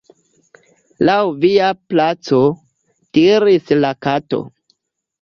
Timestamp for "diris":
3.21-3.73